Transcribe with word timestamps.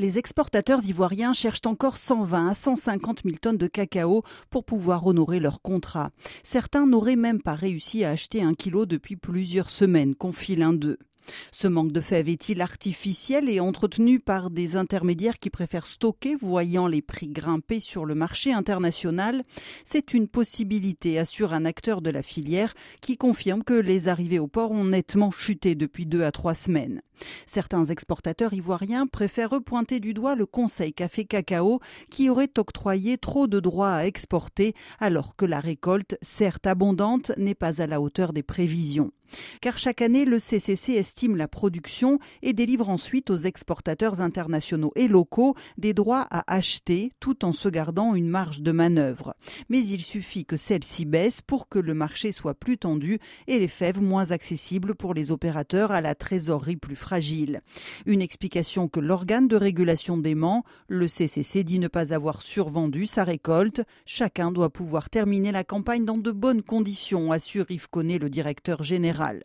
Les 0.00 0.16
exportateurs 0.16 0.82
ivoiriens 0.86 1.34
cherchent 1.34 1.66
encore 1.66 1.98
120 1.98 2.48
à 2.48 2.54
150 2.54 3.20
000 3.22 3.36
tonnes 3.38 3.58
de 3.58 3.66
cacao 3.66 4.22
pour 4.48 4.64
pouvoir 4.64 5.06
honorer 5.06 5.40
leur 5.40 5.60
contrat. 5.60 6.10
Certains 6.42 6.86
n'auraient 6.86 7.16
même 7.16 7.42
pas 7.42 7.52
réussi 7.52 8.02
à 8.02 8.12
acheter 8.12 8.42
un 8.42 8.54
kilo 8.54 8.86
depuis 8.86 9.16
plusieurs 9.16 9.68
semaines, 9.68 10.14
confie 10.14 10.56
l'un 10.56 10.72
d'eux. 10.72 10.96
Ce 11.52 11.68
manque 11.68 11.92
de 11.92 12.00
fèves 12.00 12.30
est-il 12.30 12.62
artificiel 12.62 13.50
et 13.50 13.60
entretenu 13.60 14.20
par 14.20 14.48
des 14.48 14.76
intermédiaires 14.76 15.38
qui 15.38 15.50
préfèrent 15.50 15.86
stocker, 15.86 16.34
voyant 16.34 16.86
les 16.86 17.02
prix 17.02 17.28
grimper 17.28 17.78
sur 17.78 18.06
le 18.06 18.14
marché 18.14 18.54
international? 18.54 19.44
C'est 19.84 20.14
une 20.14 20.28
possibilité, 20.28 21.18
assure 21.18 21.52
un 21.52 21.66
acteur 21.66 22.00
de 22.00 22.08
la 22.08 22.22
filière 22.22 22.72
qui 23.02 23.18
confirme 23.18 23.62
que 23.62 23.74
les 23.74 24.08
arrivées 24.08 24.38
au 24.38 24.48
port 24.48 24.70
ont 24.70 24.86
nettement 24.86 25.30
chuté 25.30 25.74
depuis 25.74 26.06
deux 26.06 26.22
à 26.22 26.32
trois 26.32 26.54
semaines. 26.54 27.02
Certains 27.46 27.84
exportateurs 27.84 28.52
ivoiriens 28.52 29.06
préfèrent 29.06 29.60
pointer 29.64 30.00
du 30.00 30.14
doigt 30.14 30.34
le 30.34 30.46
Conseil 30.46 30.92
Café 30.92 31.24
Cacao 31.24 31.80
qui 32.10 32.30
aurait 32.30 32.50
octroyé 32.58 33.18
trop 33.18 33.46
de 33.46 33.60
droits 33.60 33.92
à 33.92 34.06
exporter 34.06 34.74
alors 34.98 35.36
que 35.36 35.44
la 35.44 35.60
récolte, 35.60 36.16
certes 36.22 36.66
abondante, 36.66 37.32
n'est 37.36 37.54
pas 37.54 37.82
à 37.82 37.86
la 37.86 38.00
hauteur 38.00 38.32
des 38.32 38.42
prévisions. 38.42 39.12
Car 39.60 39.78
chaque 39.78 40.02
année, 40.02 40.24
le 40.24 40.38
CCC 40.38 40.94
estime 40.94 41.36
la 41.36 41.46
production 41.46 42.18
et 42.42 42.52
délivre 42.52 42.88
ensuite 42.88 43.30
aux 43.30 43.36
exportateurs 43.36 44.20
internationaux 44.20 44.92
et 44.96 45.06
locaux 45.06 45.54
des 45.78 45.94
droits 45.94 46.26
à 46.30 46.52
acheter 46.52 47.12
tout 47.20 47.44
en 47.44 47.52
se 47.52 47.68
gardant 47.68 48.14
une 48.16 48.28
marge 48.28 48.60
de 48.60 48.72
manœuvre. 48.72 49.34
Mais 49.68 49.86
il 49.86 50.02
suffit 50.02 50.44
que 50.44 50.56
celle-ci 50.56 51.04
baisse 51.04 51.42
pour 51.42 51.68
que 51.68 51.78
le 51.78 51.94
marché 51.94 52.32
soit 52.32 52.54
plus 52.54 52.78
tendu 52.78 53.18
et 53.46 53.58
les 53.58 53.68
fèves 53.68 54.02
moins 54.02 54.32
accessibles 54.32 54.94
pour 54.94 55.14
les 55.14 55.30
opérateurs 55.30 55.92
à 55.92 56.00
la 56.00 56.14
trésorerie 56.14 56.76
plus 56.76 56.96
fragile 56.96 57.09
Une 58.06 58.22
explication 58.22 58.88
que 58.88 59.00
l'organe 59.00 59.48
de 59.48 59.56
régulation 59.56 60.16
dément. 60.16 60.64
Le 60.88 61.08
CCC 61.08 61.64
dit 61.64 61.78
ne 61.78 61.88
pas 61.88 62.12
avoir 62.12 62.42
survendu 62.42 63.06
sa 63.06 63.24
récolte. 63.24 63.82
Chacun 64.06 64.52
doit 64.52 64.70
pouvoir 64.70 65.10
terminer 65.10 65.52
la 65.52 65.64
campagne 65.64 66.04
dans 66.04 66.18
de 66.18 66.30
bonnes 66.30 66.62
conditions, 66.62 67.32
assure 67.32 67.70
Yves 67.70 67.88
Connet, 67.88 68.18
le 68.18 68.30
directeur 68.30 68.82
général. 68.82 69.44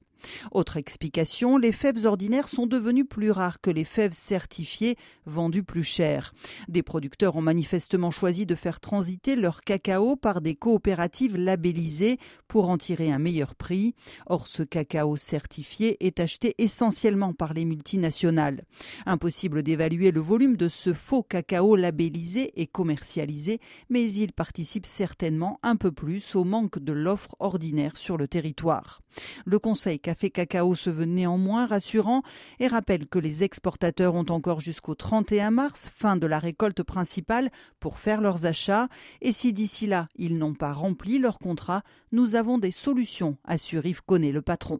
Autre 0.51 0.77
explication, 0.77 1.57
les 1.57 1.71
fèves 1.71 2.05
ordinaires 2.05 2.49
sont 2.49 2.67
devenues 2.67 3.05
plus 3.05 3.31
rares 3.31 3.61
que 3.61 3.69
les 3.69 3.83
fèves 3.83 4.13
certifiées, 4.13 4.97
vendues 5.25 5.63
plus 5.63 5.83
cher. 5.83 6.33
Des 6.67 6.83
producteurs 6.83 7.35
ont 7.35 7.41
manifestement 7.41 8.11
choisi 8.11 8.45
de 8.45 8.55
faire 8.55 8.79
transiter 8.79 9.35
leur 9.35 9.61
cacao 9.61 10.15
par 10.15 10.41
des 10.41 10.55
coopératives 10.55 11.37
labellisées 11.37 12.17
pour 12.47 12.69
en 12.69 12.77
tirer 12.77 13.11
un 13.11 13.19
meilleur 13.19 13.55
prix. 13.55 13.95
Or, 14.27 14.47
ce 14.47 14.63
cacao 14.63 15.15
certifié 15.15 16.05
est 16.05 16.19
acheté 16.19 16.55
essentiellement 16.57 17.33
par 17.33 17.53
les 17.53 17.65
multinationales. 17.65 18.65
Impossible 19.05 19.63
d'évaluer 19.63 20.11
le 20.11 20.21
volume 20.21 20.57
de 20.57 20.67
ce 20.67 20.93
faux 20.93 21.23
cacao 21.23 21.75
labellisé 21.75 22.51
et 22.59 22.67
commercialisé, 22.67 23.59
mais 23.89 24.11
il 24.11 24.33
participe 24.33 24.85
certainement 24.85 25.59
un 25.63 25.75
peu 25.75 25.91
plus 25.91 26.35
au 26.35 26.43
manque 26.43 26.79
de 26.79 26.93
l'offre 26.93 27.35
ordinaire 27.39 27.97
sur 27.97 28.17
le 28.17 28.27
territoire. 28.27 29.01
Le 29.45 29.59
Conseil 29.59 29.99
Café 30.15 30.29
Cacao 30.29 30.75
se 30.75 30.89
veut 30.89 31.03
néanmoins 31.03 31.65
rassurant 31.65 32.21
et 32.61 32.67
rappelle 32.67 33.05
que 33.05 33.19
les 33.19 33.43
exportateurs 33.43 34.15
ont 34.15 34.25
encore 34.29 34.61
jusqu'au 34.61 34.95
31 34.95 35.51
mars, 35.51 35.91
fin 35.93 36.15
de 36.15 36.25
la 36.25 36.39
récolte 36.39 36.83
principale, 36.83 37.51
pour 37.81 37.99
faire 37.99 38.21
leurs 38.21 38.45
achats. 38.45 38.87
Et 39.19 39.33
si 39.33 39.51
d'ici 39.51 39.87
là, 39.87 40.07
ils 40.15 40.37
n'ont 40.37 40.53
pas 40.53 40.71
rempli 40.71 41.19
leur 41.19 41.37
contrat, 41.37 41.83
nous 42.13 42.35
avons 42.35 42.59
des 42.59 42.71
solutions, 42.71 43.37
assure 43.43 43.85
Yves 43.85 44.03
Connet, 44.05 44.31
le 44.31 44.41
patron. 44.41 44.79